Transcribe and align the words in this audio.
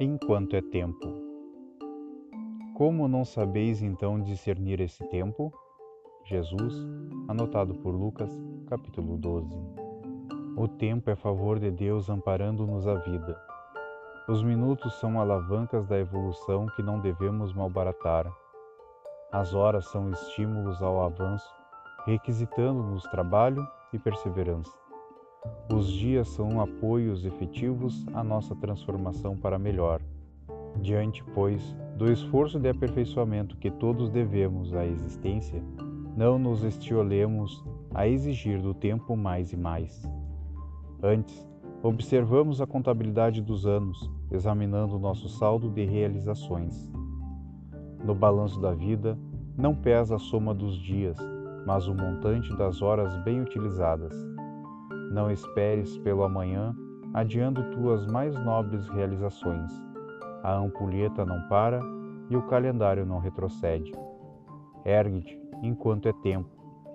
enquanto 0.00 0.54
é 0.54 0.62
tempo. 0.62 1.12
Como 2.76 3.08
não 3.08 3.24
sabeis 3.24 3.82
então 3.82 4.22
discernir 4.22 4.80
esse 4.80 5.04
tempo? 5.08 5.52
Jesus, 6.24 6.86
anotado 7.26 7.74
por 7.74 7.92
Lucas, 7.92 8.30
capítulo 8.68 9.16
12. 9.16 9.48
O 10.56 10.68
tempo 10.68 11.10
é 11.10 11.16
favor 11.16 11.58
de 11.58 11.72
Deus 11.72 12.08
amparando-nos 12.08 12.86
a 12.86 12.94
vida. 12.94 13.36
Os 14.28 14.40
minutos 14.40 14.94
são 15.00 15.20
alavancas 15.20 15.84
da 15.88 15.98
evolução 15.98 16.66
que 16.76 16.82
não 16.82 17.00
devemos 17.00 17.52
malbaratar. 17.52 18.32
As 19.32 19.52
horas 19.52 19.86
são 19.86 20.12
estímulos 20.12 20.80
ao 20.80 21.02
avanço, 21.02 21.52
requisitando-nos 22.06 23.02
trabalho 23.04 23.66
e 23.92 23.98
perseverança. 23.98 24.87
Os 25.72 25.90
dias 25.90 26.28
são 26.28 26.60
apoios 26.60 27.24
efetivos 27.24 28.06
à 28.14 28.24
nossa 28.24 28.54
transformação 28.56 29.36
para 29.36 29.58
melhor. 29.58 30.00
Diante, 30.80 31.22
pois, 31.34 31.76
do 31.96 32.10
esforço 32.10 32.58
de 32.58 32.68
aperfeiçoamento 32.68 33.56
que 33.56 33.70
todos 33.70 34.10
devemos 34.10 34.72
à 34.74 34.86
existência, 34.86 35.62
não 36.16 36.38
nos 36.38 36.64
estiolemos 36.64 37.64
a 37.94 38.06
exigir 38.06 38.60
do 38.60 38.72
tempo 38.74 39.16
mais 39.16 39.52
e 39.52 39.56
mais. 39.56 40.02
Antes, 41.02 41.48
observamos 41.82 42.60
a 42.60 42.66
contabilidade 42.66 43.40
dos 43.40 43.66
anos, 43.66 44.10
examinando 44.30 44.98
nosso 44.98 45.28
saldo 45.28 45.68
de 45.70 45.84
realizações. 45.84 46.90
No 48.04 48.14
balanço 48.14 48.60
da 48.60 48.72
vida, 48.74 49.18
não 49.56 49.74
pesa 49.74 50.16
a 50.16 50.18
soma 50.18 50.54
dos 50.54 50.76
dias, 50.76 51.16
mas 51.66 51.86
o 51.88 51.94
montante 51.94 52.56
das 52.56 52.80
horas 52.80 53.16
bem 53.24 53.40
utilizadas. 53.40 54.14
Não 55.10 55.30
esperes 55.30 55.96
pelo 55.98 56.22
amanhã, 56.22 56.74
adiando 57.14 57.70
tuas 57.70 58.06
mais 58.06 58.34
nobres 58.44 58.88
realizações. 58.88 59.72
A 60.42 60.54
ampulheta 60.54 61.24
não 61.24 61.48
para 61.48 61.80
e 62.28 62.36
o 62.36 62.42
calendário 62.42 63.06
não 63.06 63.18
retrocede. 63.18 63.92
Ergue-te 64.84 65.40
enquanto 65.62 66.08
é 66.08 66.12
tempo, 66.12 66.48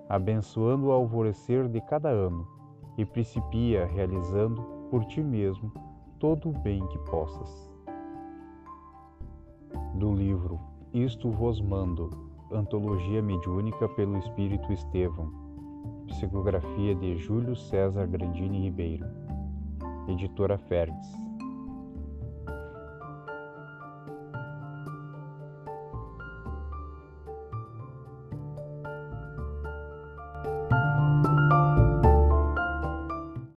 abençoando 0.08 0.86
o 0.86 0.92
alvorecer 0.92 1.68
de 1.68 1.80
cada 1.80 2.08
ano, 2.08 2.46
e 2.96 3.04
principia 3.04 3.84
realizando 3.86 4.62
por 4.90 5.04
ti 5.04 5.20
mesmo 5.22 5.72
todo 6.18 6.48
o 6.48 6.52
bem 6.52 6.86
que 6.88 6.98
possas. 7.10 7.70
Do 9.94 10.12
livro 10.12 10.58
Isto 10.92 11.30
vos 11.30 11.60
mando, 11.60 12.10
Antologia 12.52 13.20
Mediúnica 13.20 13.88
pelo 13.88 14.16
Espírito 14.18 14.72
Estevão, 14.72 15.43
Psicografia 16.08 16.94
de 16.94 17.16
Júlio 17.16 17.56
César 17.56 18.06
Grandini 18.06 18.60
Ribeiro. 18.60 19.06
Editora 20.08 20.58
Ferdes. 20.58 21.23